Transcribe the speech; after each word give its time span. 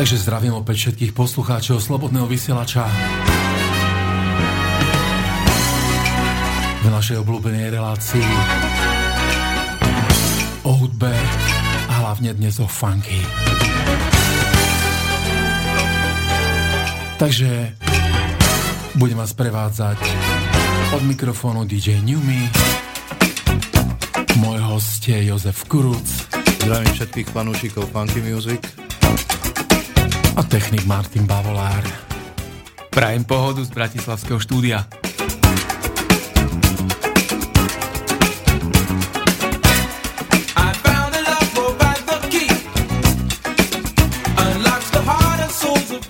Takže 0.00 0.16
zdravím 0.16 0.56
opäť 0.56 0.88
všetkých 0.88 1.12
poslucháčov 1.12 1.76
Slobodného 1.76 2.24
vysielača. 2.24 2.88
V 6.80 6.88
našej 6.88 7.20
obľúbenej 7.20 7.68
relácii 7.68 8.24
o 10.64 10.72
hudbe 10.72 11.12
a 11.84 11.92
hlavne 12.00 12.32
dnes 12.32 12.56
o 12.64 12.64
funky. 12.64 13.20
Takže 17.20 17.76
budem 18.96 19.20
vás 19.20 19.36
prevádzať 19.36 20.00
od 20.96 21.04
mikrofónu 21.04 21.68
DJ 21.68 22.00
Newmy. 22.00 22.48
Môj 24.40 24.64
host 24.64 25.04
je 25.04 25.28
Jozef 25.28 25.68
Kuruc. 25.68 26.08
Zdravím 26.64 26.88
všetkých 26.88 27.28
fanúšikov 27.36 27.84
Funky 27.92 28.24
Music 28.24 28.80
a 30.36 30.42
technik 30.46 30.86
Martin 30.86 31.26
Bavolár. 31.26 31.82
Prajem 32.90 33.24
pohodu 33.24 33.62
z 33.62 33.70
Bratislavského 33.70 34.38
štúdia. 34.38 34.86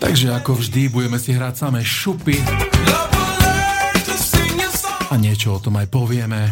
Takže 0.00 0.36
ako 0.36 0.58
vždy 0.58 0.90
budeme 0.90 1.16
si 1.22 1.30
hrať 1.32 1.54
samé 1.64 1.80
šupy 1.86 2.36
a 5.10 5.14
niečo 5.18 5.56
o 5.56 5.62
tom 5.62 5.78
aj 5.78 5.86
povieme. 5.90 6.50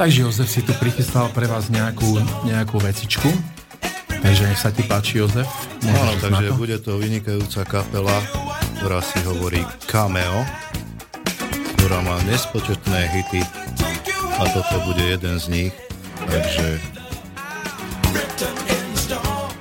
Takže 0.00 0.24
Jozef 0.24 0.48
si 0.48 0.64
tu 0.64 0.72
prichystal 0.80 1.28
pre 1.32 1.44
vás 1.44 1.68
nejakú, 1.68 2.20
nejakú 2.48 2.80
vecičku. 2.80 3.59
Takže 4.20 4.42
nech 4.46 4.60
sa 4.60 4.70
ti 4.70 4.84
páči, 4.84 5.18
Jozef. 5.20 5.48
Áno, 5.84 6.12
takže 6.20 6.52
to? 6.52 6.60
bude 6.60 6.76
to 6.80 6.92
vynikajúca 7.00 7.64
kapela, 7.64 8.16
ktorá 8.78 9.00
si 9.00 9.18
hovorí 9.24 9.64
Cameo, 9.88 10.44
ktorá 11.76 12.04
má 12.04 12.16
nespočetné 12.28 13.08
hity 13.10 13.42
a 14.40 14.42
toto 14.52 14.76
bude 14.88 15.04
jeden 15.04 15.36
z 15.36 15.46
nich, 15.48 15.72
takže... 16.24 16.80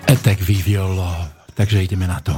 Attack 0.07 0.39
love. 0.75 1.27
Takže 1.59 1.83
ideme 1.83 2.07
na 2.07 2.23
to. 2.23 2.35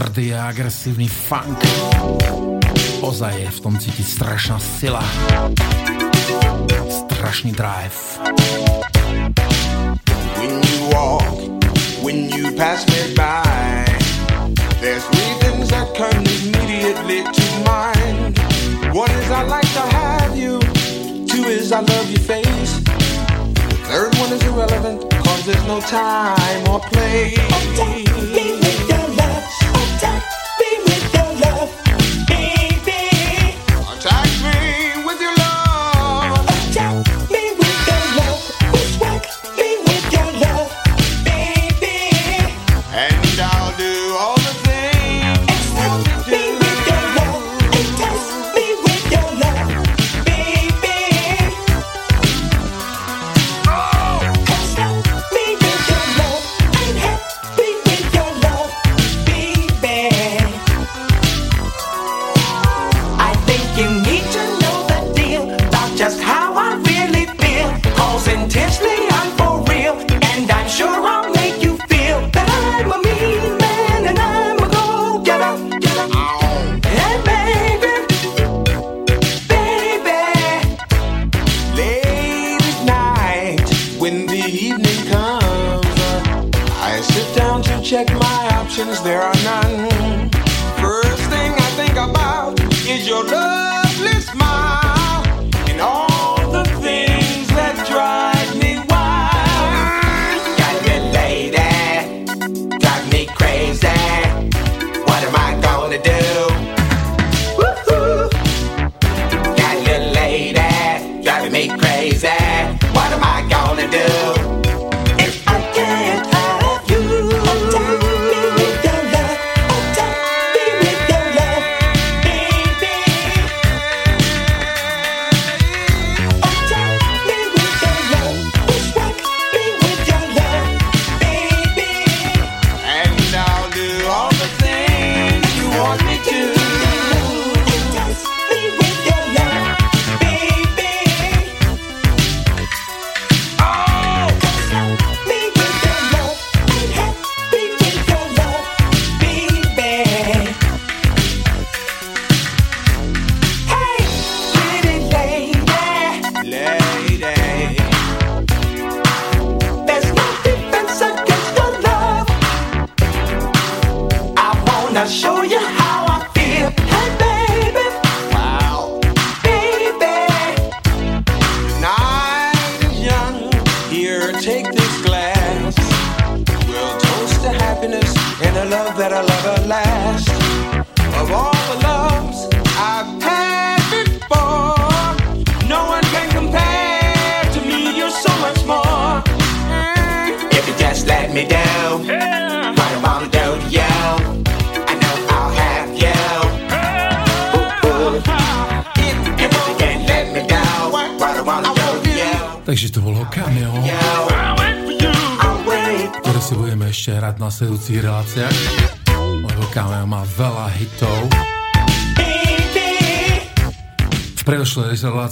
Tvrdý 0.00 0.32
a 0.32 0.48
agresívny 0.48 1.04
funk. 1.12 1.60
Ozaj 3.04 3.36
je 3.36 3.48
v 3.52 3.58
tom 3.60 3.76
cítiť 3.76 4.06
strašná 4.08 4.56
sila. 4.56 5.04
Strašný 6.88 7.52
drive. 7.52 8.16
When 10.40 10.56
you 10.56 10.78
walk, 10.88 11.36
when 12.00 12.32
you 12.32 12.48
pass 12.56 12.88
me 12.88 13.12
by, 13.12 13.84
there's 14.80 15.04
three 15.12 15.34
things 15.44 15.68
that 15.68 15.92
come 15.92 16.24
immediately 16.24 17.20
to 17.20 17.44
mind. 17.68 18.40
One 18.96 19.12
is 19.12 19.28
I 19.28 19.44
like 19.44 19.68
to 19.76 19.84
have 19.84 20.32
you, 20.32 20.64
two 21.28 21.44
is 21.44 21.76
I 21.76 21.84
love 21.84 22.08
your 22.08 22.24
face. 22.24 22.80
The 23.68 23.76
third 23.84 24.16
one 24.16 24.32
is 24.32 24.40
irrelevant, 24.48 25.12
cause 25.28 25.44
there's 25.44 25.66
no 25.68 25.84
time 25.84 26.64
or 26.72 26.80
place. 26.88 28.69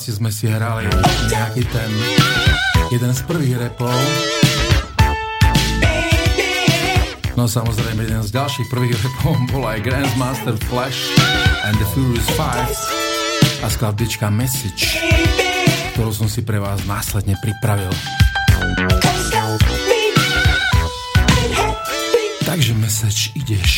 Relácii 0.09 0.25
sme 0.25 0.33
si 0.33 0.49
hrali 0.49 0.89
nejaký 1.29 1.63
ten 1.69 1.91
jeden 2.89 3.13
z 3.13 3.21
prvých 3.29 3.69
repov. 3.69 3.93
No 7.37 7.45
samozrejme, 7.45 8.09
jeden 8.09 8.25
z 8.25 8.33
ďalších 8.33 8.67
prvých 8.73 8.97
repov 9.05 9.37
bol 9.53 9.69
aj 9.69 9.85
Grandmaster 9.85 10.57
Flash 10.73 11.13
and 11.69 11.77
the 11.77 11.87
Furious 11.93 12.25
Five 12.35 12.73
a 13.63 13.69
skladbička 13.69 14.33
Message, 14.33 14.97
ktorú 15.93 16.11
som 16.11 16.27
si 16.27 16.41
pre 16.41 16.57
vás 16.57 16.81
následne 16.89 17.37
pripravil. 17.45 17.93
Takže 22.49 22.73
message 22.81 23.37
ideš. 23.37 23.78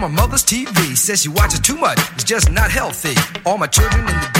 My 0.00 0.08
mother's 0.08 0.44
TV. 0.44 0.96
Says 0.96 1.22
she 1.22 1.28
watches 1.28 1.60
too 1.60 1.76
much, 1.76 1.98
it's 2.14 2.24
just 2.24 2.50
not 2.50 2.70
healthy. 2.70 3.14
All 3.44 3.58
my 3.58 3.66
children 3.66 4.00
in 4.00 4.06
the 4.06 4.39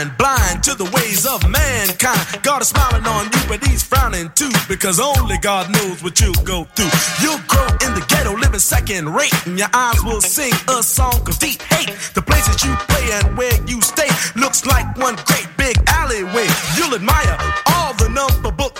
Of 0.00 0.06
mind, 0.06 0.18
blind 0.18 0.62
to 0.64 0.74
the 0.74 0.84
ways 0.96 1.26
of 1.26 1.48
mankind. 1.48 2.42
God 2.42 2.62
is 2.62 2.68
smiling 2.68 3.06
on 3.06 3.26
you, 3.26 3.40
but 3.48 3.64
he's 3.66 3.82
frowning 3.82 4.30
too, 4.34 4.50
because 4.68 5.00
only 5.00 5.38
God 5.38 5.70
knows 5.70 6.02
what 6.02 6.20
you'll 6.20 6.34
go 6.44 6.64
through. 6.64 6.90
You'll 7.22 7.42
grow 7.48 7.66
in 7.86 7.94
the 7.94 8.04
ghetto, 8.08 8.36
living 8.36 8.60
second 8.60 9.14
rate, 9.14 9.34
and 9.46 9.58
your 9.58 9.68
eyes 9.72 10.02
will 10.04 10.20
sing 10.20 10.52
a 10.68 10.82
song 10.82 11.20
of 11.28 11.38
deep 11.38 11.60
hate. 11.62 11.90
The 12.14 12.22
places 12.22 12.62
you 12.64 12.74
play 12.88 13.12
and 13.12 13.36
where 13.36 13.52
you 13.66 13.80
stay 13.82 14.08
looks 14.36 14.66
like 14.66 14.86
one 14.96 15.16
great 15.26 15.48
big 15.56 15.76
alleyway. 15.88 16.48
You'll 16.76 16.94
admire 16.94 17.36
all 17.66 17.94
the 17.94 18.08
number 18.08 18.50
book 18.50 18.79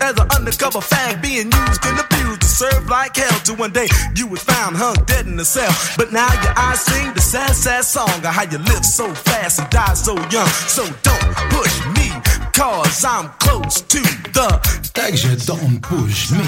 as 0.00 0.18
an 0.18 0.28
undercover 0.30 0.80
fag, 0.80 1.20
being 1.22 1.50
used 1.50 1.84
and 1.84 1.98
abused 1.98 2.40
to 2.42 2.46
serve 2.46 2.88
like 2.88 3.16
hell. 3.16 3.38
To 3.46 3.54
one 3.54 3.72
day 3.72 3.88
you 4.14 4.26
was 4.26 4.42
found 4.42 4.76
hung 4.76 4.96
dead 5.06 5.26
in 5.26 5.36
the 5.36 5.44
cell. 5.44 5.72
But 5.96 6.12
now 6.12 6.30
your 6.42 6.54
eyes 6.56 6.80
sing 6.80 7.12
the 7.14 7.20
sad, 7.20 7.54
sad 7.54 7.84
song 7.84 8.08
of 8.08 8.32
how 8.38 8.44
you 8.44 8.58
live 8.58 8.84
so 8.84 9.12
fast 9.14 9.60
and 9.60 9.70
die 9.70 9.94
so 9.94 10.14
young. 10.30 10.52
So 10.70 10.84
don't 11.02 11.28
push 11.50 11.74
me, 11.96 11.97
cause 12.58 13.04
I'm 13.04 13.30
close 13.38 13.80
to 13.82 14.00
the. 14.34 14.48
Takže 14.92 15.46
don't 15.46 15.80
push 15.80 16.30
me. 16.32 16.44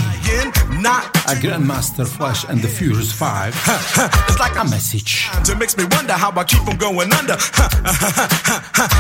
Not 0.83 1.05
a 1.31 1.35
Grandmaster 1.39 2.07
Flash 2.07 2.45
and 2.51 2.61
the 2.61 2.69
Furious 2.69 3.13
Five. 3.13 3.55
it's 4.29 4.41
like 4.41 4.57
a 4.59 4.65
message. 4.65 5.29
It 5.49 5.59
makes 5.59 5.77
me 5.77 5.85
wonder 5.95 6.15
how 6.15 6.33
I 6.37 6.45
keep 6.45 6.63
from 6.65 6.77
going 6.77 7.13
under. 7.13 7.37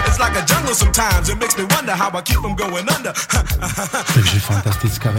it's 0.07 0.21
like 0.25 0.37
a 0.43 0.45
jungle 0.47 0.75
sometimes. 0.75 1.29
It 1.29 1.39
makes 1.39 1.59
me 1.59 1.65
wonder 1.75 1.93
how 1.93 2.11
I 2.17 2.23
keep 2.23 2.39
from 2.39 2.55
going 2.55 2.89
under. 2.89 3.13
Takže 4.15 4.41
fantastická 4.41 5.11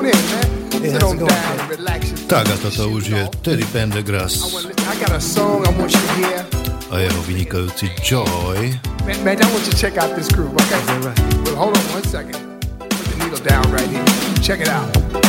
večička. 0.00 0.38
Tak 2.30 2.46
a 2.46 2.56
toto 2.56 2.88
už 2.88 3.04
je 3.10 3.22
Teddy 3.42 3.66
Pendergrass 3.68 4.40
a 6.90 6.94
jeho 6.98 7.20
vynikajúci 7.22 7.86
Joy. 8.02 8.74
Man, 9.06 9.18
man, 9.22 9.38
I 9.38 9.46
want 9.54 9.62
you 9.66 9.72
to 9.72 9.78
check 9.78 9.96
out 9.96 10.10
this 10.18 10.26
groove, 10.26 10.54
okay? 10.58 10.82
Well, 11.46 11.56
hold 11.56 11.76
on 11.78 11.84
one 11.94 12.04
second. 12.04 12.34
Put 12.78 13.06
the 13.14 13.16
needle 13.22 13.42
down 13.46 13.62
right 13.70 13.86
here. 13.86 14.04
Check 14.42 14.60
it 14.60 14.68
out. 14.68 15.19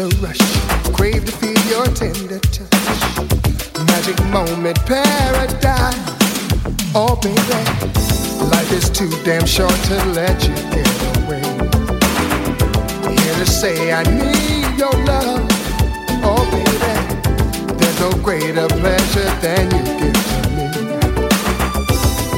A 0.00 0.08
rush, 0.22 0.38
crave 0.92 1.24
to 1.24 1.32
feel 1.32 1.58
your 1.70 1.86
tender 1.86 2.38
touch 2.38 2.68
magic 3.86 4.24
moment, 4.26 4.78
paradise. 4.86 5.96
Oh, 6.94 7.18
baby, 7.22 7.38
life 8.50 8.70
is 8.72 8.90
too 8.90 9.10
damn 9.24 9.46
short 9.46 9.74
to 9.88 9.96
let 10.12 10.42
you 10.46 10.54
get 10.70 10.88
away. 11.16 11.42
Here 13.16 13.34
to 13.34 13.46
say 13.46 13.92
I 13.92 14.02
need 14.04 14.78
your 14.78 14.92
love. 15.04 15.46
Oh, 16.22 16.44
baby, 16.52 17.74
there's 17.78 18.00
no 18.00 18.10
greater 18.22 18.68
pleasure 18.68 19.30
than 19.40 19.70
you 19.74 19.82
give 20.00 20.18
to 20.30 20.38
me. 20.54 20.66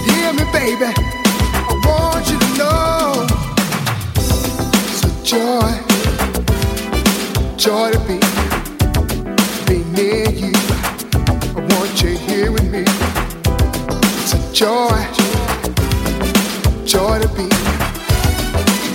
Hear 0.09 0.33
me, 0.33 0.45
baby, 0.53 0.93
I 1.69 1.73
want 1.85 2.25
you 2.31 2.39
to 2.39 2.51
know 2.59 3.27
it's 4.89 5.03
a 5.05 5.07
joy, 5.25 5.90
joy 7.61 7.91
to 7.91 7.99
be, 8.09 8.17
be 9.69 9.85
near 9.93 10.31
you. 10.31 10.51
I 11.55 11.61
want 11.69 12.03
you 12.03 12.17
here 12.17 12.51
with 12.51 12.65
me. 12.73 12.85
It's 14.17 14.33
a 14.33 14.41
joy, 14.51 14.97
joy 16.87 17.21
to 17.21 17.29
be, 17.37 17.45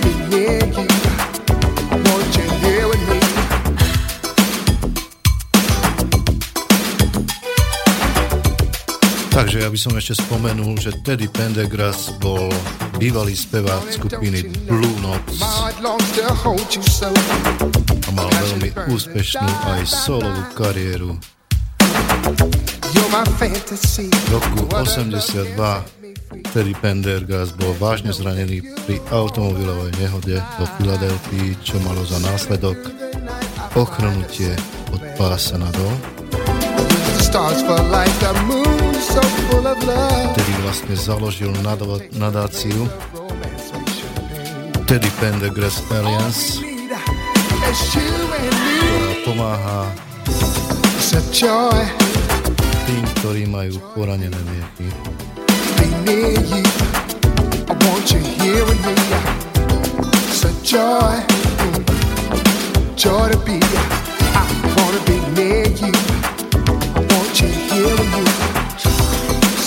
be 0.02 0.12
near 0.30 0.66
you. 0.66 0.86
Takže 9.30 9.58
ja 9.60 9.70
spomenul, 10.14 10.80
že 10.80 10.90
Teddy 11.04 11.28
Pendergrass 11.28 12.10
bol 12.18 12.48
bývalý 12.96 13.36
spevák 13.36 13.84
skupiny 13.92 14.48
Blue 14.64 14.98
Notes 15.04 15.40
a 15.40 15.68
mal 18.16 18.28
veľmi 18.32 18.72
úspešnú 18.88 19.48
aj 19.76 19.80
solovú 19.84 20.42
kariéru. 20.56 21.12
V 24.00 24.26
roku 24.32 24.60
82 24.72 25.52
Teddy 26.52 26.74
Pendergrass 26.80 27.52
bol 27.54 27.76
vážne 27.76 28.10
zranený 28.10 28.64
pri 28.88 28.98
automobilovej 29.12 29.92
nehode 30.00 30.36
vo 30.56 30.64
Filadelfii, 30.80 31.60
čo 31.62 31.76
malo 31.84 32.02
za 32.02 32.18
následok 32.24 32.76
ochrnutie 33.76 34.56
od 34.90 35.00
pása 35.20 35.60
nadol. 35.60 35.92
The 35.92 36.15
Teddy 40.36 40.54
vlastne 40.60 40.94
založil 40.96 41.52
nado- 41.64 42.04
nadáciu. 42.12 42.84
Teddy 44.86 45.10
Pendergrass 45.18 45.82
Alliance, 45.90 46.62
ktorá 46.62 47.00
pomáha 49.26 49.90
It's 50.96 51.10
a 51.16 51.20
joy 51.34 51.82
tým, 52.86 53.02
ktorí 53.18 53.50
majú 53.50 53.82
poranené 53.98 54.38
miechy. 54.46 54.86
joy, 60.66 61.22
joy 62.96 63.30
to 63.30 63.38
be. 63.46 63.60
I 64.34 64.74
wanna 64.76 64.98
be 65.06 65.40
near 65.40 65.68
you. 65.78 66.25
It's 67.38 67.44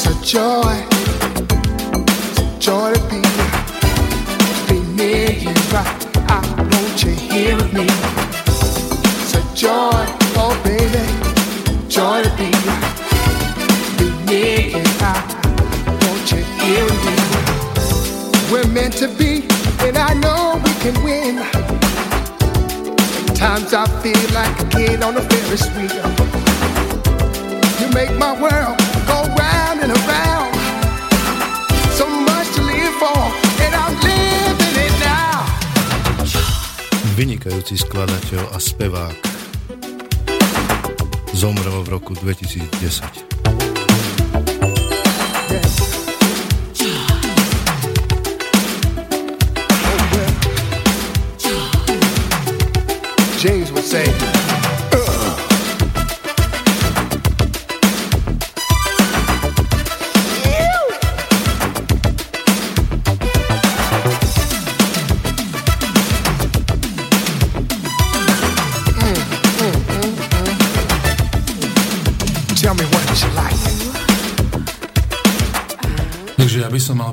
a 0.07 0.13
joy, 0.25 0.87
joy 2.57 2.93
to 2.93 2.99
be. 3.11 3.21
Be 4.67 4.79
near 4.95 5.29
you. 5.29 5.53
I, 5.71 6.41
want 6.57 7.03
you 7.03 7.11
here 7.11 7.55
with 7.55 7.71
me. 7.71 7.85
Joy, 9.53 10.03
oh 10.35 10.59
baby, 10.63 11.05
joy 11.87 12.23
to 12.23 12.29
be. 12.37 12.49
Be 13.99 14.09
near 14.25 14.61
you. 14.61 14.83
I, 15.01 15.13
want 16.01 16.31
you 16.31 16.43
here 16.63 16.85
with 16.85 17.01
me. 17.05 17.15
We're 18.51 18.73
meant 18.73 18.95
to 18.95 19.07
be, 19.07 19.45
and 19.85 19.95
I 19.95 20.15
know 20.15 20.59
we 20.65 20.73
can 20.81 21.03
win. 21.03 21.35
Times 23.35 23.75
I 23.75 23.85
feel 24.01 24.33
like 24.33 24.59
a 24.59 24.65
kid 24.69 25.03
on 25.03 25.17
a 25.17 25.21
Ferris 25.21 25.69
wheel. 25.75 26.38
Make 27.99 28.15
my 28.15 28.31
world 28.31 28.79
go 29.11 29.27
round 29.35 29.83
and 29.83 29.91
around. 29.91 30.55
So 31.99 32.07
much 32.07 32.47
to 32.55 32.61
live 32.63 32.95
for, 32.95 33.19
and 33.59 33.75
I'm 33.75 33.91
living 33.99 34.75
it 34.87 34.95
now. 35.03 35.43
Vynikajúci 37.19 37.75
skladateľ 37.75 38.55
a 38.55 38.59
spevák. 38.63 39.19
Zomrel 41.35 41.83
v 41.83 41.87
roku 41.91 42.15
2010. 42.15 43.27
James 53.43 53.75
would 53.75 53.83
say, 53.83 54.38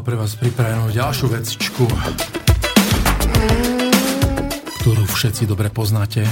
pre 0.07 0.15
vás 0.15 0.39
pripravenú 0.39 0.95
ďalšiu 0.95 1.27
vecičku, 1.35 1.83
ktorú 4.79 5.03
všetci 5.03 5.51
dobre 5.51 5.67
poznáte. 5.67 6.23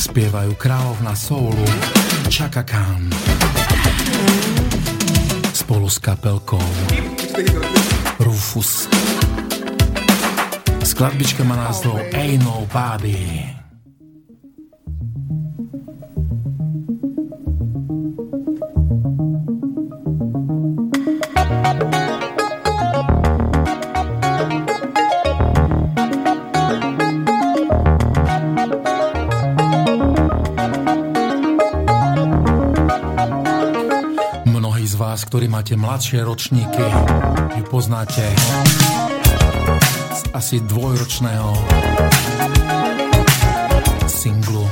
Spievajú 0.00 0.56
kráľovna 0.56 1.12
soulu 1.12 1.68
Chaka 2.32 2.64
Khan 2.64 3.12
spolu 5.52 5.84
s 5.92 6.00
kapelkou 6.00 6.64
Rufus. 8.24 8.88
Skladbička 10.80 11.44
má 11.44 11.60
názov 11.60 12.00
Ain't 12.16 12.40
Nobody. 12.40 13.61
Ktorí 35.32 35.48
máte 35.48 35.80
mladšie 35.80 36.28
ročníky, 36.28 36.84
ju 37.56 37.64
poznáte 37.72 38.20
z 40.12 40.22
asi 40.36 40.60
dvojročného 40.60 41.56
singlu, 44.12 44.68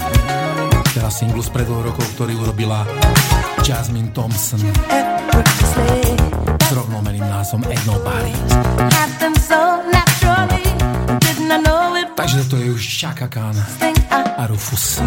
teda 0.93 1.09
singlu 1.09 1.41
z 1.41 1.49
pred 1.49 1.65
rokov, 1.65 2.05
ktorý 2.13 2.37
urobila 2.45 2.85
Jasmine 3.65 4.13
Thompson 4.13 4.61
s 6.61 6.69
rovnomeným 6.77 7.25
názvom 7.25 7.65
Ain't 7.65 7.89
Nobody. 7.89 8.37
Takže 12.21 12.41
to 12.53 12.61
je 12.61 12.69
už 12.69 12.85
Chaka 12.85 13.33
Khan 13.33 13.57
a 14.13 14.45
Rufus. 14.45 15.01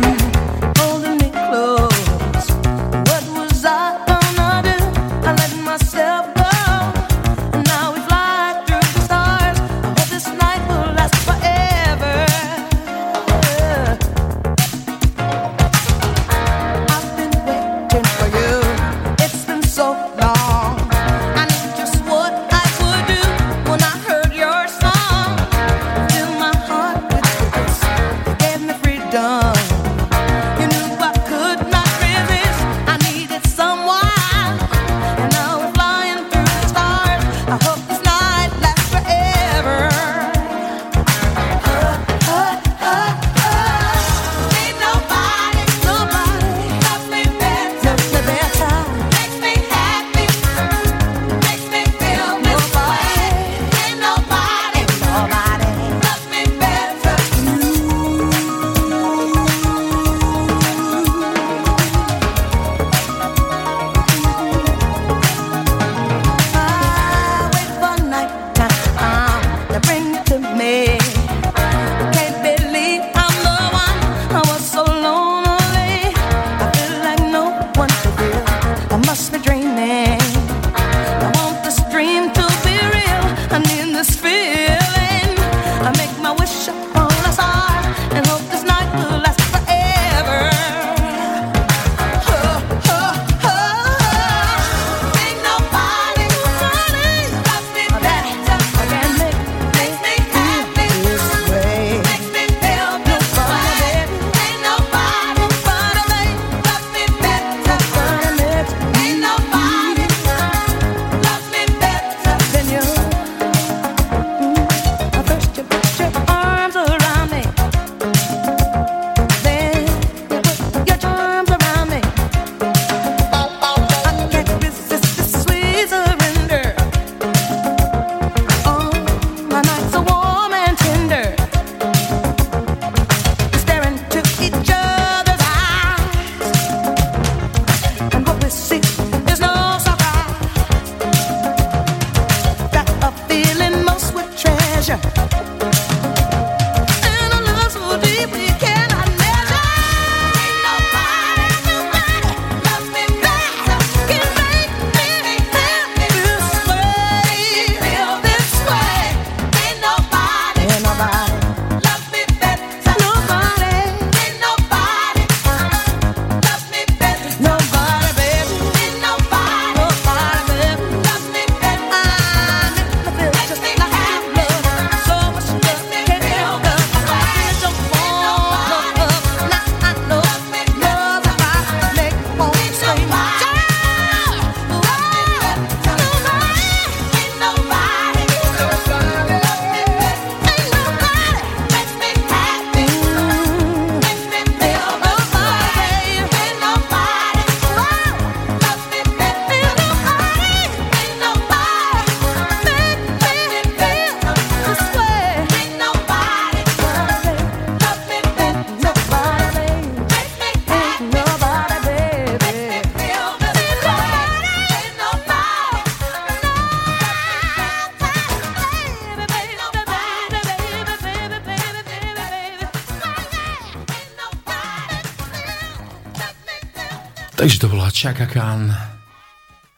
Chaka 228.03 228.27
Khan 228.27 228.67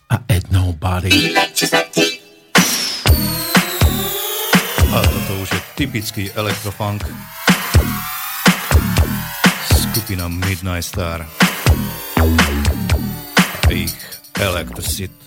a 0.10 0.18
Ed 0.26 0.50
Nobody. 0.50 1.14
A 4.90 4.98
toto 5.06 5.34
už 5.46 5.50
je 5.54 5.62
typický 5.78 6.34
elektrofunk. 6.34 7.06
Skupina 9.78 10.26
Midnight 10.26 10.90
Star. 10.90 11.22
A 13.62 13.70
ich 13.70 13.94
Electricity. 14.42 15.25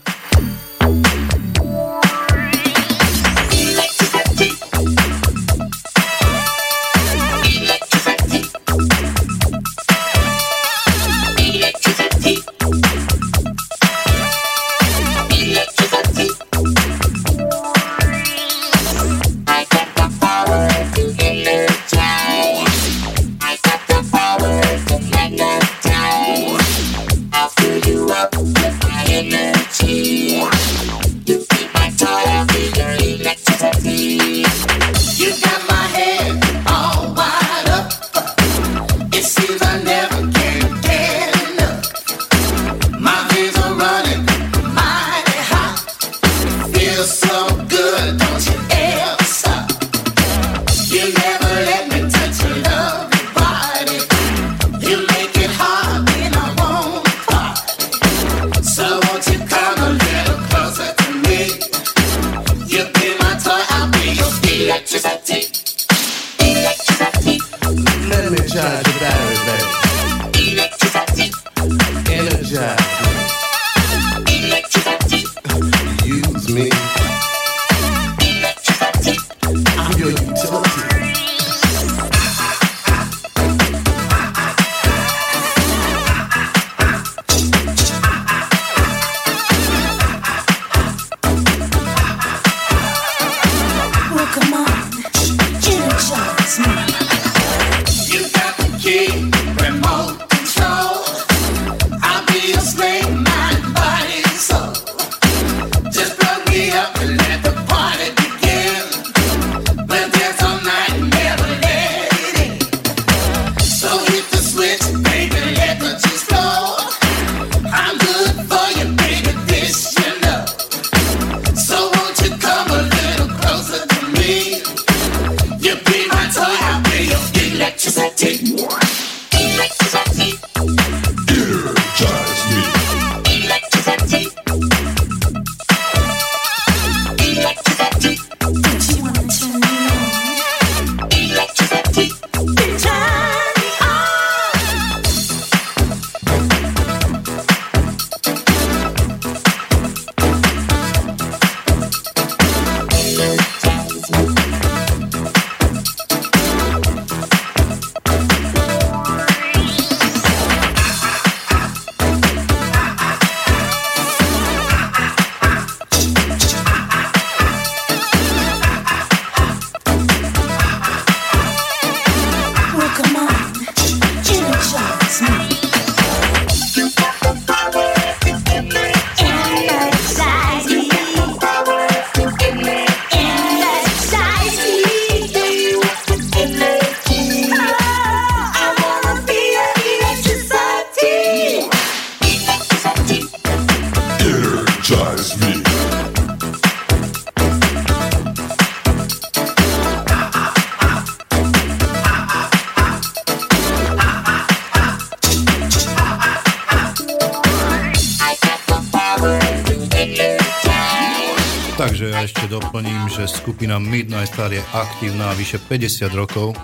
Aktívna 214.99 215.31
vyše 215.39 215.63
50 215.63 216.11
rokov. 216.11 216.59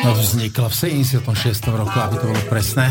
No, 0.00 0.10
vznikla 0.16 0.68
v 0.68 0.74
76. 0.80 1.68
roku, 1.68 1.98
aby 2.00 2.16
to 2.16 2.24
bolo 2.32 2.42
presné, 2.48 2.88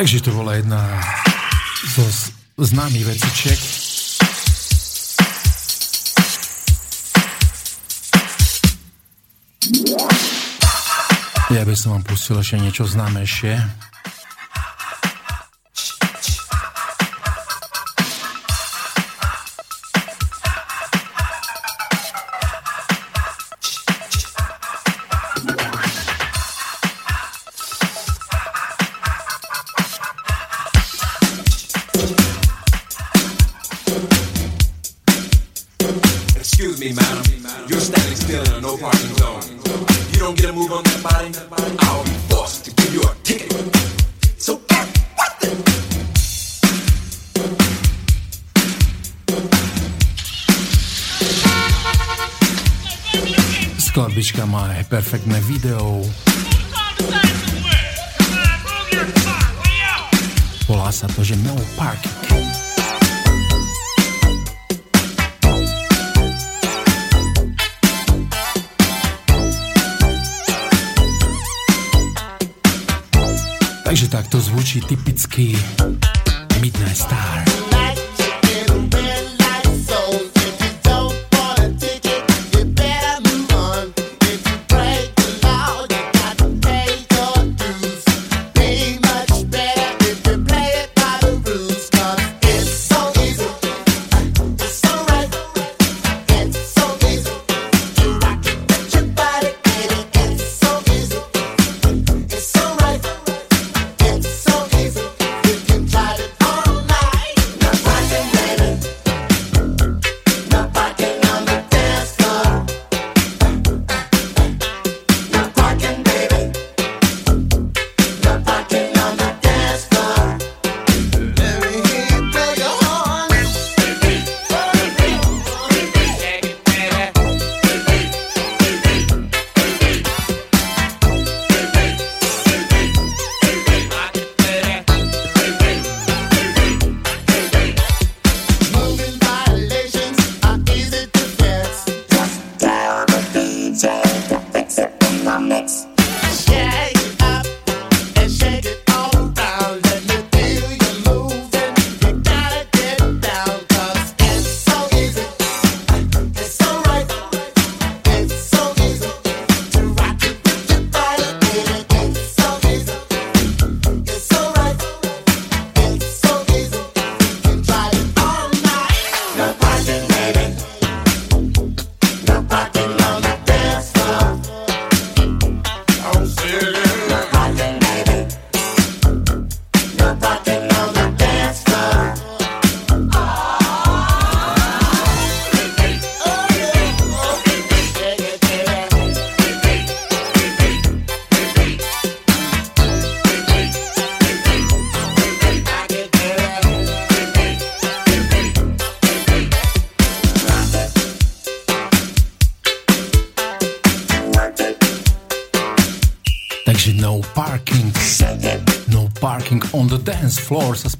Takže 0.00 0.24
to 0.24 0.32
bola 0.32 0.56
jedna 0.56 0.80
zo 1.92 2.00
známych 2.56 3.04
vecičiek. 3.04 3.60
Ja 11.52 11.68
by 11.68 11.76
som 11.76 12.00
vám 12.00 12.04
pustil 12.08 12.40
ešte 12.40 12.56
niečo 12.64 12.88
známejšie. 12.88 13.60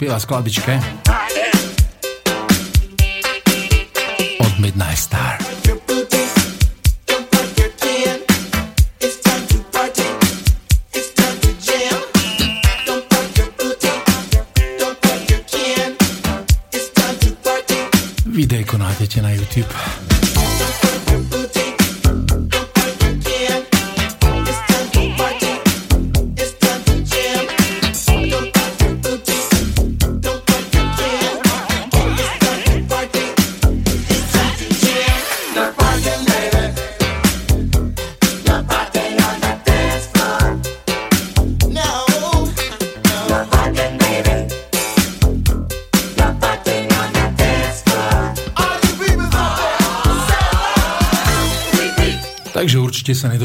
Spieva 0.00 0.20
skladičke 0.20 0.80
od 4.40 4.52
Midnight 4.60 4.98
Star. 4.98 5.36
Videjko 18.24 18.78
nájdete 18.78 19.22
na 19.22 19.36
YouTube. 19.36 19.99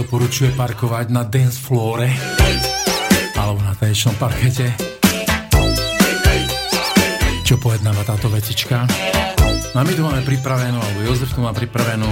Nedoporučuje 0.06 0.54
parkovať 0.54 1.10
na 1.10 1.26
dance 1.26 1.58
floore 1.58 2.06
alebo 3.41 3.58
na 3.65 3.74
tanečnom 3.74 4.13
parkete. 4.22 4.70
Čo 7.41 7.58
pojednáva 7.58 8.06
táto 8.06 8.30
vecička? 8.30 8.86
No 9.74 9.82
a 9.82 9.82
my 9.82 9.94
tu 9.98 10.06
máme 10.06 10.22
pripravenú, 10.22 10.78
alebo 10.78 11.10
Jozef 11.10 11.34
tu 11.34 11.41
má 11.41 11.50
pripravenú 11.58 12.06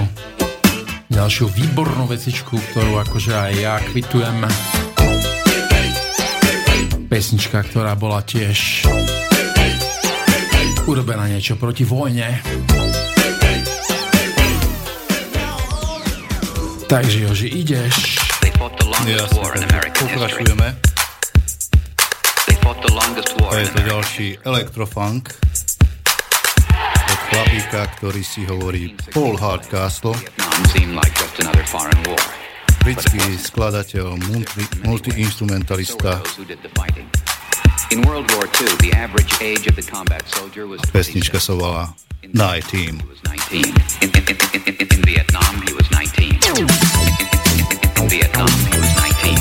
ďalšiu 1.06 1.46
výbornú 1.54 2.10
vecičku, 2.10 2.58
ktorú 2.74 2.98
akože 2.98 3.30
aj 3.30 3.52
ja 3.62 3.78
kvitujem. 3.78 4.42
Pesnička, 7.06 7.62
ktorá 7.62 7.94
bola 7.94 8.26
tiež 8.26 8.90
urobená 10.90 11.30
niečo 11.30 11.54
proti 11.54 11.86
vojne. 11.86 12.42
Takže 16.84 17.18
Joži, 17.20 17.48
ideš. 17.48 18.20
Jasne, 19.04 19.80
pokračujeme. 19.98 20.68
A 23.50 23.54
je 23.60 23.68
to 23.68 23.80
ďalší 23.84 24.26
elektrofunk 24.44 25.32
od 27.04 27.20
chlapíka, 27.28 27.80
ktorý 27.98 28.22
si 28.24 28.44
hovorí 28.44 28.92
Paul 29.12 29.36
Hardcastle. 29.36 30.16
Britský 32.84 33.22
skladateľ, 33.40 34.06
multi, 34.28 34.62
multi-instrumentalista. 34.84 36.20
Pesnička 40.90 41.38
sa 41.38 41.54
volá 41.54 41.94
Night 42.34 42.66
Team. 42.66 42.98
In, 43.54 43.70
in, 44.02 44.10
in, 44.10 44.74
in 44.82 45.02
Vietnam, 45.06 45.62
he 45.62 45.70
was 45.76 45.86
19. 45.94 46.42
In 48.02 48.06
Vietnam, 48.10 48.50
he 48.50 48.78
was 48.82 48.90
19. 48.98 49.38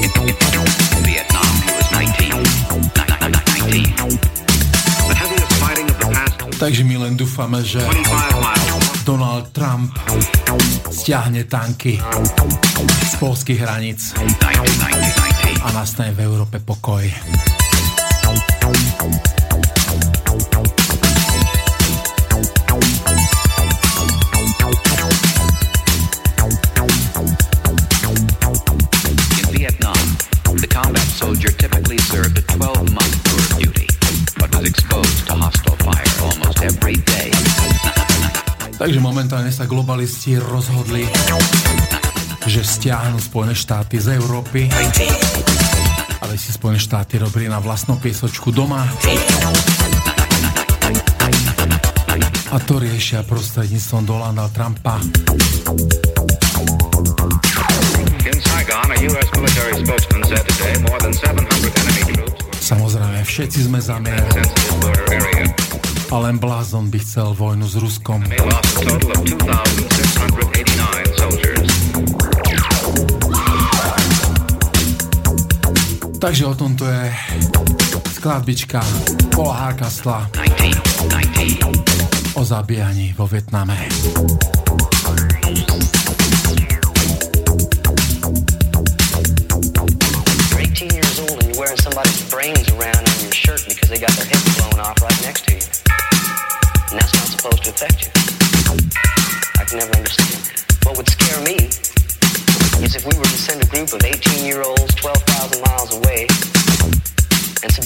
In 0.00 1.02
Vietnam, 1.04 1.52
he 1.60 1.72
was 1.76 1.88
19. 1.92 2.40
19. 2.88 4.34
Takže 6.54 6.80
my 6.88 6.96
len 6.96 7.20
dúfame, 7.20 7.60
že 7.60 7.84
Donald 9.04 9.52
Trump 9.52 9.92
stiahne 10.88 11.44
tanky 11.44 12.00
z 13.04 13.14
polských 13.20 13.60
hraníc 13.60 14.16
a 15.60 15.68
nastane 15.76 16.16
v 16.16 16.24
Európe 16.24 16.64
pokoj. 16.64 17.04
Takže 38.84 39.00
momentálne 39.00 39.48
sa 39.48 39.64
globalisti 39.64 40.36
rozhodli, 40.36 41.08
že 42.44 42.60
stiahnu 42.60 43.16
Spojené 43.16 43.56
štáty 43.56 43.96
z 43.96 44.20
Európy, 44.20 44.68
aby 46.34 46.42
si 46.42 46.50
Spojené 46.50 46.82
štáty 46.82 47.14
robili 47.22 47.46
na 47.46 47.62
vlastnú 47.62 47.94
piesočku 47.94 48.50
doma. 48.50 48.82
A 52.50 52.56
to 52.58 52.82
riešia 52.82 53.22
prostredníctvom 53.22 54.02
Donalda 54.02 54.50
Trumpa. 54.50 54.98
Samozrejme, 62.58 63.20
všetci 63.22 63.58
sme 63.70 63.78
za 63.78 64.02
mier. 64.02 64.26
A 66.10 66.16
len 66.18 66.42
blázon 66.42 66.90
by 66.90 66.98
chcel 66.98 67.30
vojnu 67.30 67.70
s 67.70 67.78
Ruskom. 67.78 68.26
Takže 76.24 76.46
o 76.46 76.54
tomto 76.54 76.88
je 76.88 77.14
skladbička 78.16 78.80
Paula 79.36 79.54
Harkasla 79.54 80.30
o 82.34 82.44
zabíjaní 82.44 83.14
vo 83.18 83.26
Vietname. 83.26 83.88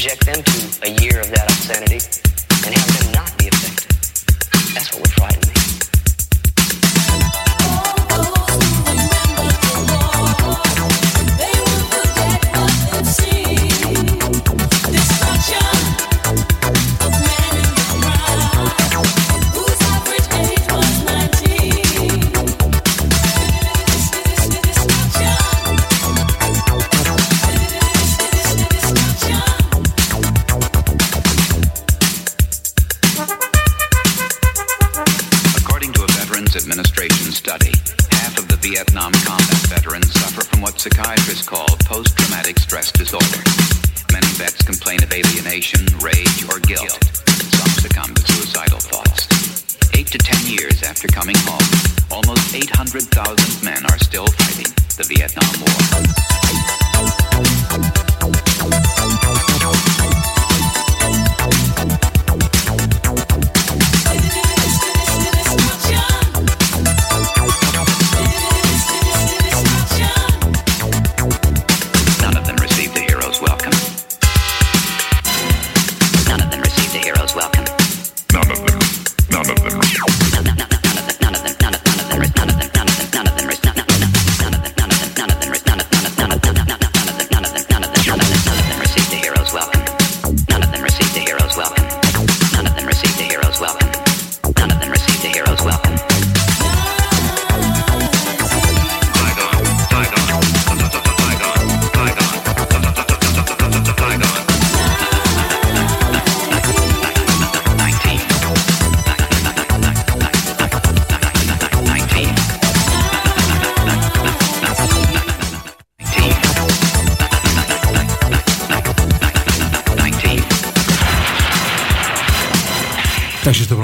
Subject 0.08 0.24
them 0.24 0.42
to 0.42 0.88
a 0.88 0.90
year 1.02 1.20
of 1.20 1.30
that 1.30 1.44
obscenity 1.44 2.00
and 2.64 2.74
have 2.74 2.88
them 2.98 3.12
not 3.12 3.28
be 3.36 3.48
affected. 3.48 3.92
That's 4.74 4.92
what 4.92 5.02
would 5.02 5.17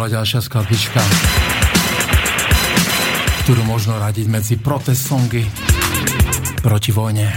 bola 0.05 0.21
ďalšia 0.21 0.45
skladbička, 0.45 1.01
ktorú 3.41 3.65
možno 3.65 3.97
radiť 3.97 4.29
medzi 4.29 4.61
protest 4.61 5.09
songy 5.09 5.49
proti 6.61 6.93
vojne. 6.93 7.33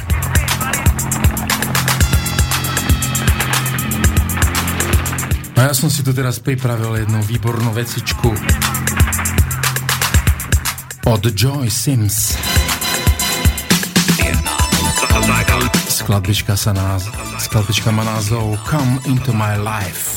A 5.56 5.60
ja 5.64 5.72
som 5.72 5.88
si 5.88 6.04
tu 6.04 6.12
teraz 6.12 6.44
pripravil 6.44 7.08
jednu 7.08 7.24
výbornú 7.24 7.72
vecičku 7.72 8.36
od 11.08 11.24
Joy 11.24 11.72
Sims. 11.72 12.36
Skladbička 15.88 16.60
sa 16.60 16.76
nás, 16.76 17.08
skladbička 17.48 17.96
má 17.96 18.04
názov 18.04 18.60
Come 18.68 19.00
Into 19.08 19.32
My 19.32 19.56
Life. 19.56 20.17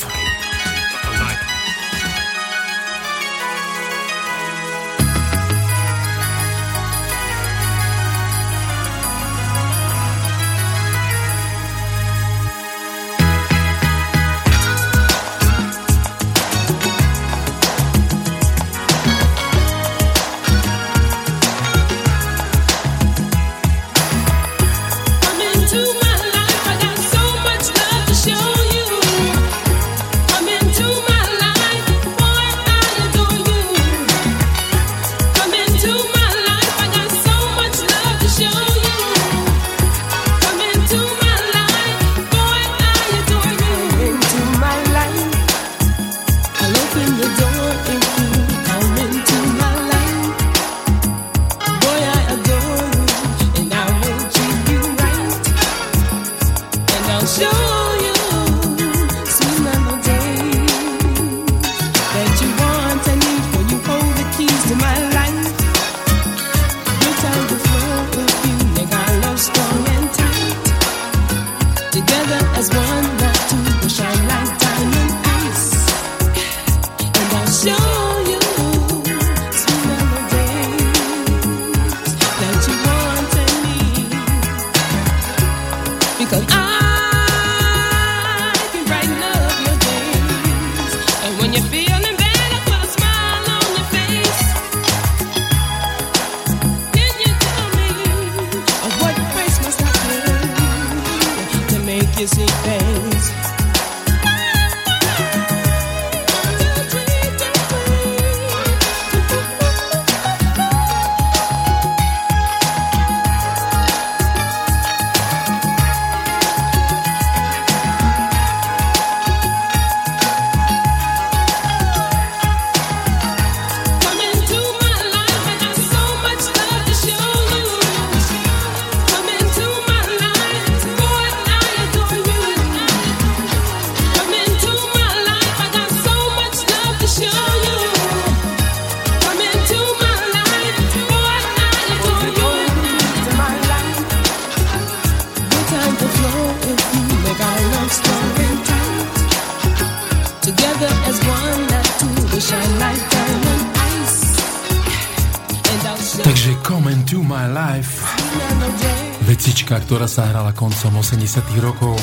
Ktorá 159.90 160.06
sa 160.06 160.30
hrala 160.30 160.54
koncom 160.54 161.02
80 161.02 161.50
rokov 161.58 161.98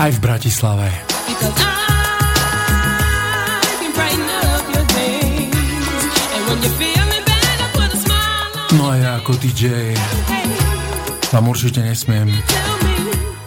aj 0.00 0.16
v 0.16 0.20
Bratislave. 0.24 0.88
No 8.72 8.88
a 8.88 8.94
ja 8.96 9.20
ako 9.20 9.36
DJ 9.36 9.92
vám 11.36 11.52
určite 11.52 11.84
nesmiem 11.84 12.32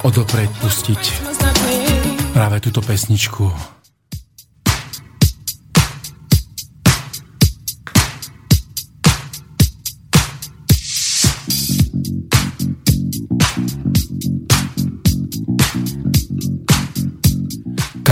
odopreť 0.06 0.50
pustiť 0.62 1.02
práve 2.38 2.62
túto 2.62 2.86
pesničku. 2.86 3.81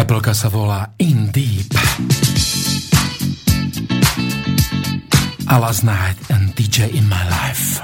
Kapelka 0.09 0.33
sa 0.33 0.49
volá 0.49 0.89
In 0.97 1.29
Deep. 1.29 1.69
A 5.45 5.55
last 5.61 5.85
night 5.85 6.17
and 6.33 6.49
DJ 6.57 6.89
in 6.97 7.05
my 7.05 7.21
life. 7.29 7.77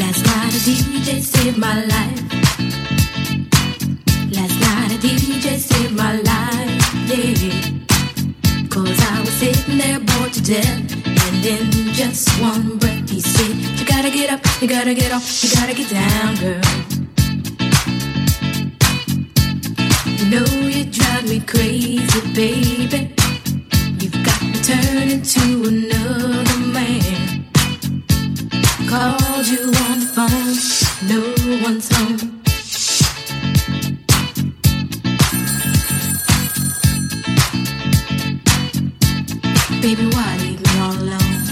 Last 0.00 0.24
night 0.24 0.52
a 0.56 0.60
DJ 0.64 1.20
saved 1.20 1.60
my 1.60 1.76
life. 1.92 2.24
Last 4.32 4.56
night 4.64 4.96
a 4.96 4.98
DJ 5.04 5.60
saved 5.60 5.92
my 5.92 6.24
life. 6.24 6.72
Yeah. 7.12 8.72
Cause 8.72 8.96
I 8.96 9.20
was 9.20 9.36
sitting 9.36 9.76
there 9.76 10.00
bored 10.00 10.32
to 10.32 10.40
death. 10.40 10.88
And 11.04 11.44
in 11.44 11.92
just 11.92 12.32
one 12.40 12.80
breath 12.80 13.12
he 13.12 13.20
said, 13.20 13.52
You 13.76 13.84
gotta 13.84 14.08
get 14.08 14.32
up, 14.32 14.40
you 14.56 14.68
gotta 14.68 14.94
get 14.96 15.12
off, 15.12 15.44
you 15.44 15.52
gotta 15.52 15.76
get 15.76 15.92
down, 15.92 16.32
girl. 16.40 16.95
Know 20.30 20.44
you 20.68 20.84
drive 20.86 21.28
me 21.28 21.40
crazy, 21.40 22.20
baby. 22.34 23.14
You've 24.00 24.24
got 24.24 24.42
me 24.42 24.52
turning 24.62 25.22
to 25.22 25.44
another 25.68 26.58
man. 26.72 27.44
Called 28.88 29.46
you 29.46 29.62
on 29.86 30.00
the 30.00 30.08
phone, 30.16 30.56
no 31.06 31.20
one's 31.62 31.88
home. 31.94 32.18
Baby, 39.80 40.06
why 40.14 40.36
leave 40.38 40.60
me 40.60 40.80
all 40.80 40.96
alone? 41.04 41.42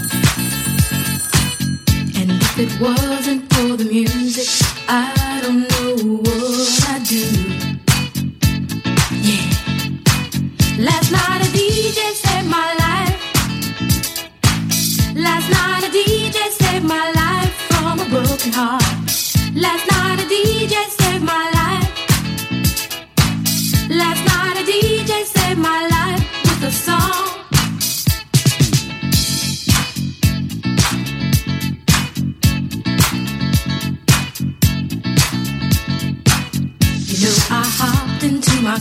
And 2.19 2.31
if 2.31 2.59
it 2.59 2.81
wasn't 2.81 3.53
for 3.53 3.77
the 3.77 3.85
music, 3.85 4.67
I 4.89 5.34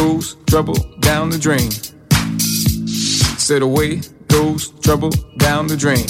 goes 0.00 0.34
trouble 0.46 0.76
down 1.00 1.28
the 1.28 1.36
drain. 1.36 1.70
Said 3.38 3.60
away 3.60 4.00
goes 4.28 4.70
trouble 4.80 5.10
down 5.36 5.66
the 5.66 5.76
drain. 5.76 6.06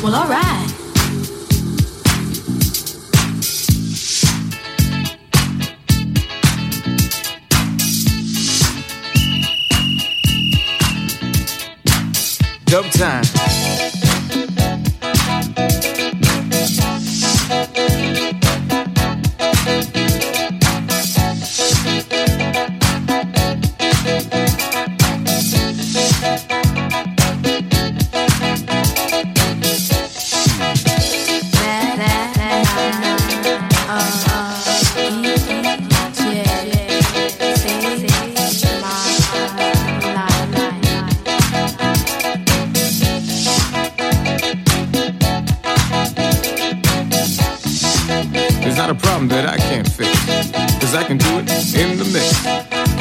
Well, 0.00 0.14
alright. 0.14 0.57
Dub 12.68 12.84
time. 12.90 14.07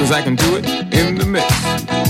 Cause 0.08 0.16
I 0.16 0.24
can 0.24 0.40
do 0.40 0.56
it 0.56 0.64
in 0.96 1.20
the 1.20 1.26
mix. 1.26 1.52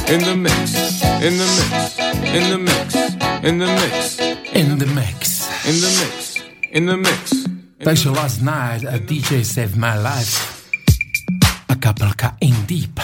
In 0.06 0.22
the 0.22 0.36
mix, 0.38 1.02
in 1.18 1.34
the 1.34 1.48
mix, 1.58 1.98
in 2.30 2.46
the 2.46 2.60
mix, 2.62 2.94
in 3.42 3.58
the 3.58 3.66
mix, 3.66 4.20
in 4.54 4.78
the 4.78 4.86
mix, 4.86 5.50
in 5.66 5.76
the 5.82 5.90
mix, 5.98 6.38
in 6.78 6.86
the 6.86 6.98
mix. 6.98 7.34
Takže 7.82 8.14
Last 8.14 8.46
Night 8.46 8.86
a 8.86 9.02
DJ 9.02 9.42
Save 9.42 9.74
My 9.82 9.98
Life 9.98 10.70
a 11.70 11.76
kapelka 11.76 12.38
In 12.46 12.54
Deep. 12.70 13.02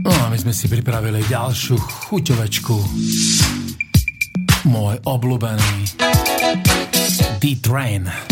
No 0.00 0.16
a 0.16 0.32
my 0.32 0.40
sme 0.40 0.56
si 0.56 0.64
pripravili 0.64 1.20
ďalšiu 1.28 1.76
chuťovečku. 2.08 2.76
Môj 4.64 4.96
obľúbený 5.04 6.31
Deep 7.42 7.68
Rain. 7.68 8.31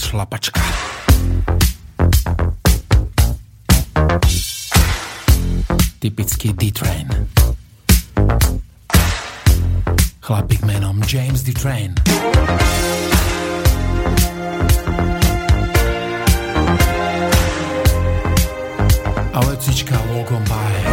šlapačka. 0.00 0.60
Typický 5.98 6.52
D-Train. 6.52 7.08
Chlapík 10.20 10.62
menom 10.64 11.02
James 11.06 11.42
D-Train. 11.42 11.94
A 19.34 19.38
lecička 19.46 20.00
logom 20.14 20.44
báje. 20.48 20.89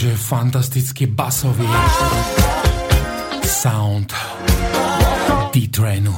Takže 0.00 0.16
fantastický 0.16 1.12
basový 1.12 1.68
sound 3.44 4.16
D-Trainu. 5.52 6.16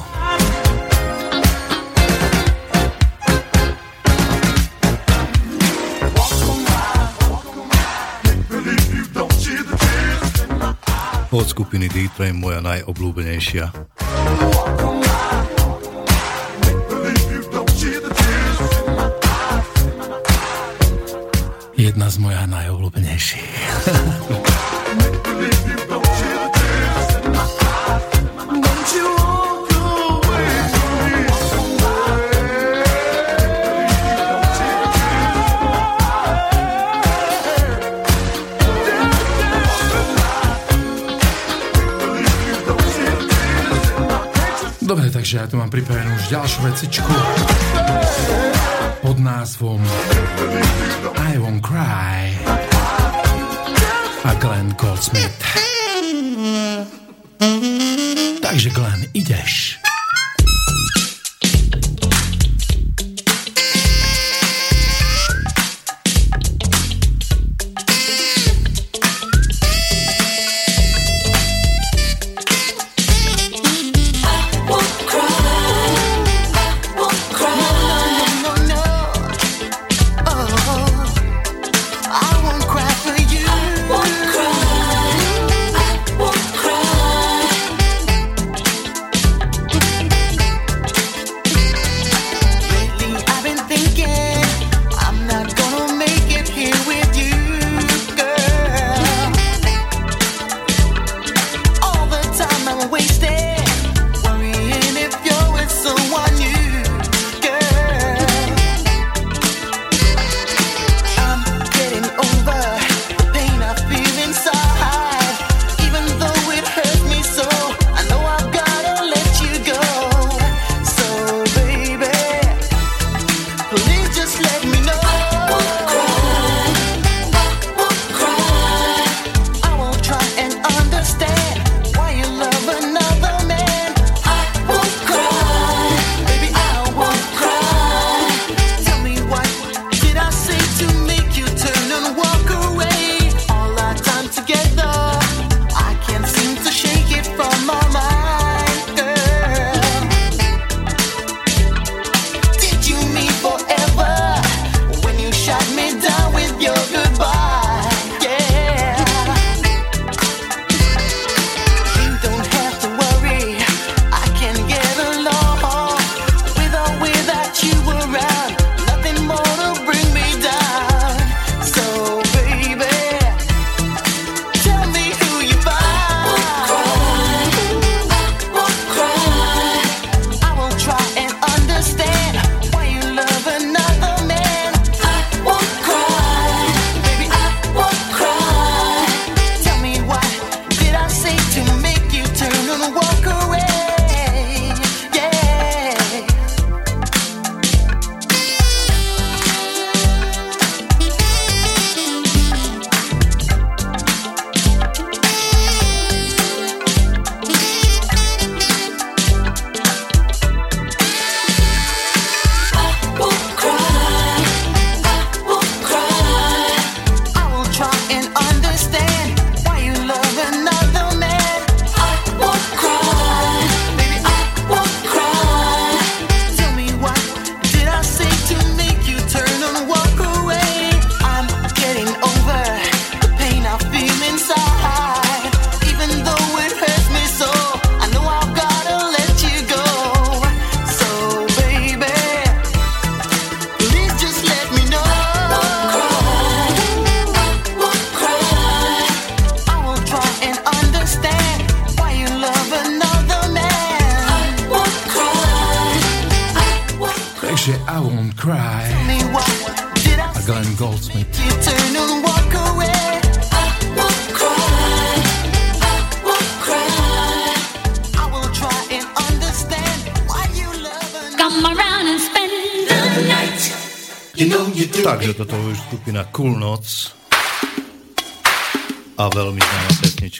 Od 11.27 11.43
skupiny 11.43 11.91
D-Train 11.91 12.39
moja 12.39 12.63
najobľúbenejšia. 12.63 13.67
Z 22.13 22.21
moja 22.21 22.45
najobľúbenejších. 22.45 23.57
Dobre, 44.85 45.09
takže 45.09 45.41
ja 45.41 45.49
tu 45.49 45.57
mám 45.57 45.73
pripravenú 45.73 46.13
už 46.13 46.29
ďalšiu 46.29 46.59
vecičku 46.61 47.09
pod 49.01 49.17
názvom 49.17 49.81
Goldsmith. 54.83 55.42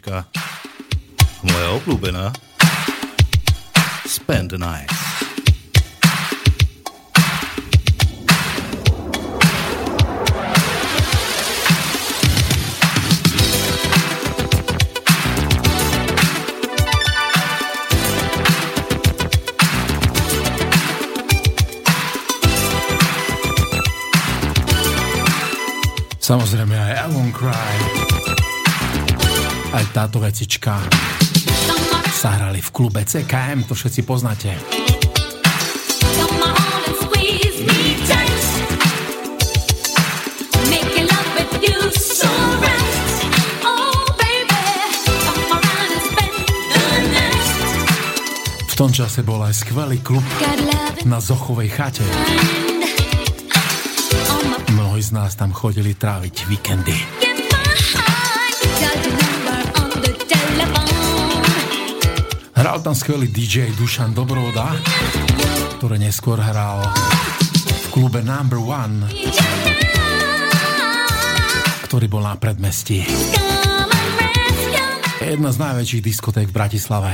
pesnička, 0.04 0.28
moje 1.44 1.68
oblúbená, 1.80 2.32
Spend 4.04 4.52
the 4.52 4.60
Night. 4.60 4.92
Samozrejme 26.24 26.72
aj 26.72 26.92
I 27.04 27.08
Won't 27.12 27.36
Cry. 27.36 27.93
Aj 29.74 29.86
táto 29.90 30.22
vecička 30.22 30.78
sa 32.14 32.30
hrali 32.38 32.62
v 32.62 32.70
klube 32.70 33.02
CKM, 33.02 33.66
to 33.66 33.74
všetci 33.74 34.06
poznáte. 34.06 34.54
V 48.70 48.76
tom 48.78 48.90
čase 48.94 49.26
bol 49.26 49.42
aj 49.42 49.54
skvelý 49.58 50.02
klub 50.06 50.26
na 51.10 51.18
Zochovej 51.18 51.70
chate. 51.74 52.06
Mnohí 54.70 55.02
z 55.02 55.12
nás 55.18 55.34
tam 55.34 55.50
chodili 55.50 55.98
tráviť 55.98 56.36
víkendy. 56.46 57.23
Hral 62.64 62.80
tam 62.80 62.96
skvelý 62.96 63.28
DJ 63.28 63.76
Dušan 63.76 64.16
Dobroda, 64.16 64.72
ktorý 65.76 66.00
neskôr 66.00 66.40
hral 66.40 66.80
v 67.60 67.88
klube 67.92 68.24
Number 68.24 68.56
One, 68.56 69.04
ktorý 71.84 72.08
bol 72.08 72.24
na 72.24 72.40
predmestí. 72.40 73.04
Jedna 75.20 75.52
z 75.52 75.58
najväčších 75.60 76.04
diskoték 76.08 76.48
v 76.48 76.56
Bratislave. 76.56 77.12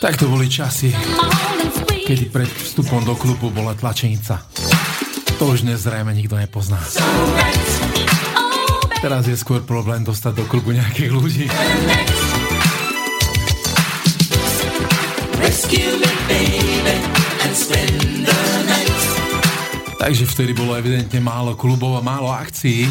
Tak 0.00 0.16
to 0.16 0.24
boli 0.32 0.48
časy, 0.48 0.88
kedy 2.04 2.28
pred 2.28 2.48
vstupom 2.48 3.00
do 3.08 3.16
klubu 3.16 3.48
bola 3.48 3.72
tlačenica. 3.72 4.44
To 5.40 5.56
už 5.56 5.64
nezrejme 5.64 6.12
nikto 6.12 6.36
nepozná. 6.36 6.76
Teraz 9.00 9.24
je 9.24 9.36
skôr 9.36 9.64
problém 9.64 10.04
dostať 10.04 10.32
do 10.36 10.44
klubu 10.44 10.76
nejakých 10.76 11.10
ľudí. 11.10 11.46
Takže 19.96 20.24
vtedy 20.28 20.52
bolo 20.52 20.76
evidentne 20.76 21.16
málo 21.24 21.56
klubov 21.56 21.96
a 21.96 22.04
málo 22.04 22.28
akcií. 22.28 22.84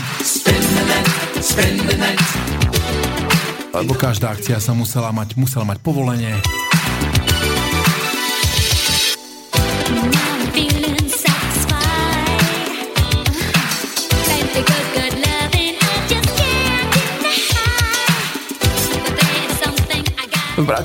Lebo 3.73 3.93
každá 3.93 4.33
akcia 4.33 4.57
sa 4.57 4.73
musela 4.73 5.13
mať, 5.13 5.37
musela 5.37 5.61
mať 5.69 5.77
povolenie. 5.85 6.33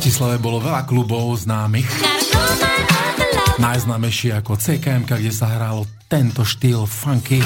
Bratislave 0.09 0.41
bolo 0.41 0.65
veľa 0.65 0.89
klubov 0.89 1.37
známych. 1.37 1.85
Najznámejší 3.61 4.33
ako 4.41 4.57
CKM, 4.57 5.05
kde 5.05 5.29
sa 5.29 5.53
hralo 5.53 5.85
tento 6.09 6.49
štýl 6.49 6.89
funky. 6.89 7.45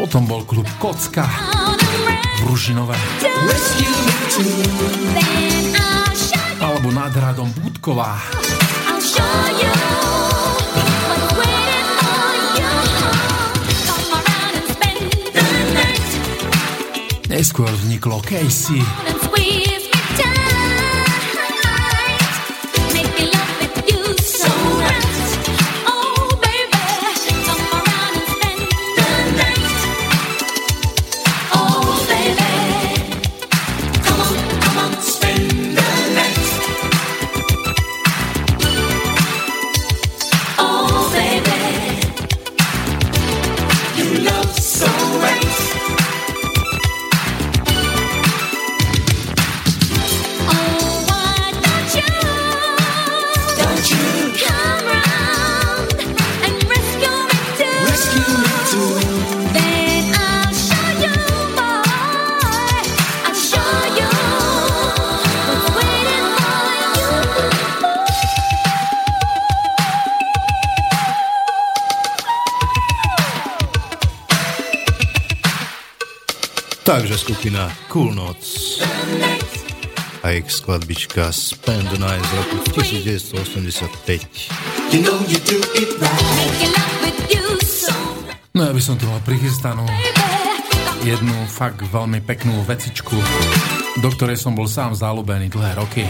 Potom 0.00 0.24
bol 0.24 0.48
klub 0.48 0.64
Kocka 0.80 1.28
v 2.24 2.40
Ružinové. 2.48 2.96
Alebo 6.64 6.88
nad 6.88 7.12
hradom 7.12 7.52
Budková. 7.60 8.16
Neskôr 17.40 17.72
vzniklo 17.72 18.20
Casey. 18.20 18.84
Skupina 77.20 77.68
Cool 77.92 78.16
Notes 78.16 78.80
a 80.24 80.32
ich 80.32 80.48
skladbička 80.48 81.28
Spend 81.32 81.92
the 81.92 82.00
Night 82.00 82.24
z 82.24 82.32
roku 82.32 82.56
1985. 82.80 84.48
No 88.56 88.64
ja 88.64 88.72
by 88.72 88.80
som 88.80 88.96
tu 88.96 89.04
mal 89.04 89.20
prichystanú 89.20 89.84
jednu 91.04 91.36
fakt 91.44 91.84
veľmi 91.84 92.24
peknú 92.24 92.64
vecičku, 92.64 93.16
do 94.00 94.08
ktorej 94.16 94.40
som 94.40 94.56
bol 94.56 94.64
sám 94.64 94.96
zalúbený 94.96 95.52
dlhé 95.52 95.76
roky. 95.76 96.08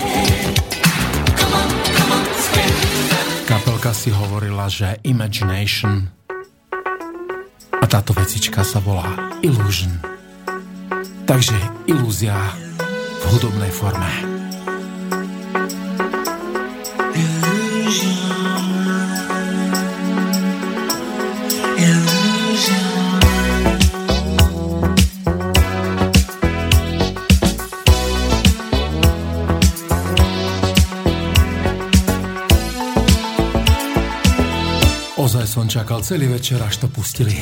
Kapelka 3.51 3.91
si 3.91 4.15
hovorila, 4.15 4.71
že 4.71 4.95
Imagination 5.03 6.07
a 7.75 7.85
táto 7.91 8.15
vecička 8.15 8.63
sa 8.63 8.79
volá 8.79 9.35
Illusion. 9.43 10.10
Takže 11.31 11.55
ilúzia 11.87 12.35
v 12.91 13.24
hudobnej 13.31 13.70
forme. 13.70 14.11
Ozaj 35.14 35.47
som 35.47 35.70
čakal 35.70 36.03
celý 36.03 36.26
večer, 36.26 36.59
až 36.59 36.83
to 36.83 36.91
pustili. 36.91 37.39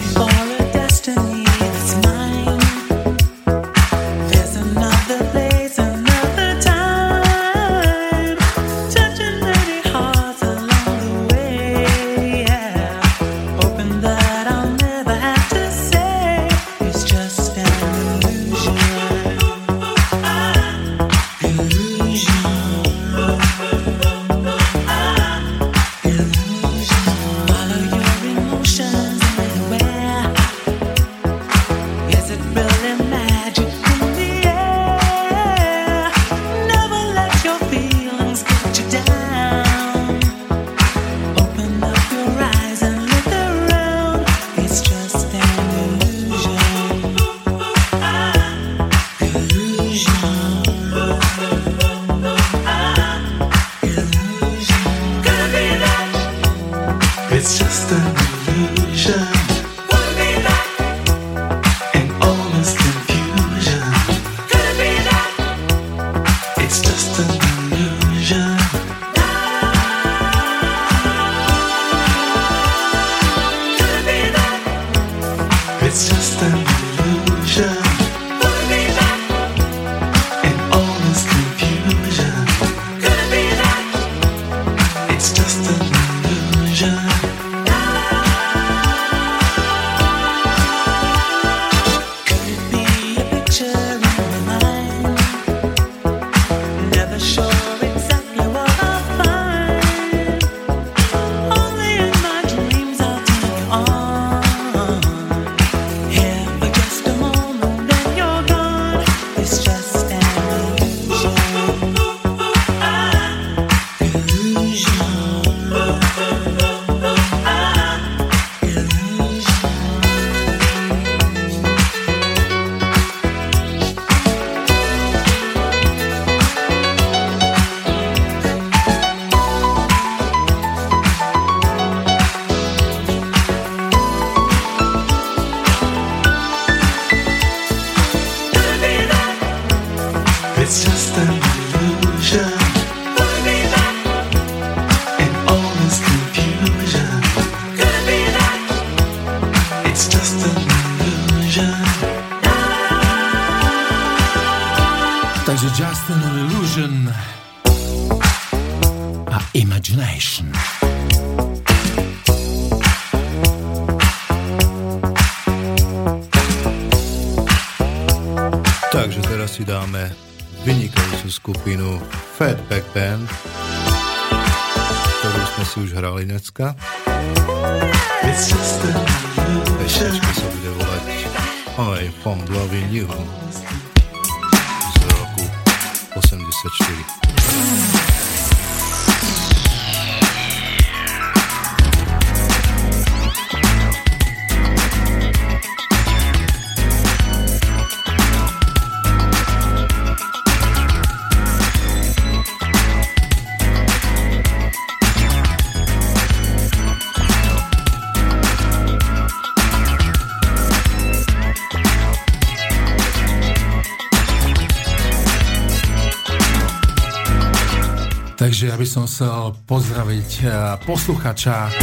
Takže 218.39 218.71
ja 218.71 218.79
by 218.79 218.87
som 218.87 219.03
chcel 219.11 219.51
pozdraviť 219.67 220.31
eh, 220.47 220.51
posluchača 220.87 221.75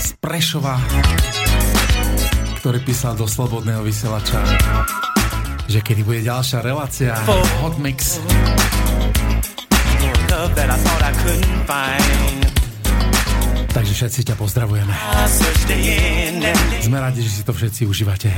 z 0.00 0.08
Prešova, 0.16 0.80
ktorý 2.64 2.80
písal 2.80 3.12
do 3.12 3.28
Slobodného 3.28 3.84
vysielača, 3.84 4.40
že 5.68 5.84
kedy 5.84 6.00
bude 6.00 6.24
ďalšia 6.24 6.64
relácia 6.64 7.12
Hot 7.60 7.76
Mix. 7.76 8.24
Takže 13.76 13.92
všetci 13.92 14.20
ťa 14.32 14.34
pozdravujeme. 14.40 14.94
Sme 16.80 16.98
radi, 17.04 17.20
že 17.20 17.30
si 17.36 17.42
to 17.44 17.52
všetci 17.52 17.84
užívate. 17.84 18.32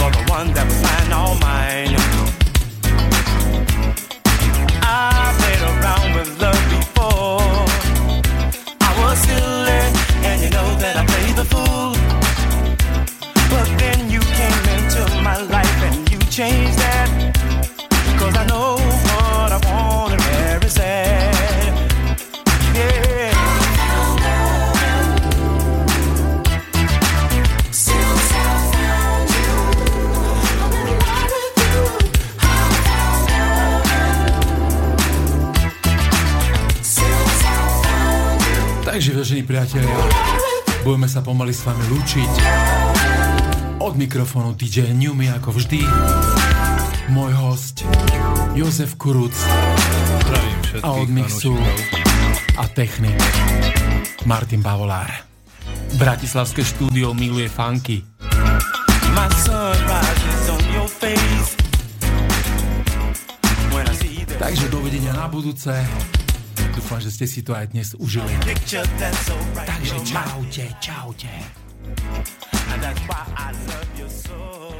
For 0.00 0.08
the 0.08 0.24
one 0.32 0.48
that 0.56 0.64
was 0.64 0.80
mine, 0.80 1.12
all 1.12 1.36
mine. 1.36 2.23
Priatelia, 39.74 40.06
budeme 40.86 41.08
sa 41.10 41.18
pomaly 41.18 41.50
s 41.50 41.66
vami 41.66 41.82
lúčiť. 41.90 42.32
Od 43.82 43.94
mikrofónu 43.98 44.54
DJ 44.54 44.94
Newmy 44.94 45.26
ako 45.34 45.50
vždy. 45.58 45.82
Môj 47.10 47.34
host 47.34 47.82
Jozef 48.54 48.94
Kuruc. 48.94 49.34
A 50.78 50.88
od 50.94 51.10
mixu 51.10 51.58
a 52.54 52.64
technik 52.70 53.18
Martin 54.30 54.62
Bavolár. 54.62 55.10
Bratislavské 55.98 56.62
štúdio 56.62 57.10
miluje 57.10 57.50
funky. 57.50 58.06
Takže 64.34 64.66
dovidenia 64.70 65.14
na 65.18 65.26
budúce. 65.26 65.72
Dúfam, 66.74 66.98
že 66.98 67.10
ste 67.14 67.26
si 67.30 67.40
to 67.46 67.54
aj 67.54 67.70
dnes 67.70 67.94
užili. 67.94 68.34
Takže 68.44 69.96
čaute, 70.02 70.64
čaute. 70.82 71.34
And 72.74 72.82
that's 72.82 73.00
why 73.06 73.22
I 73.38 73.52
love 73.70 73.90
you 73.94 74.08
so. 74.10 74.73